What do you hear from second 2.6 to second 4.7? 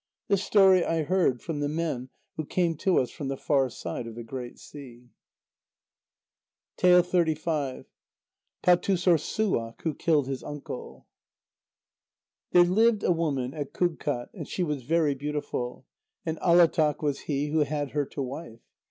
to us from the far side of the great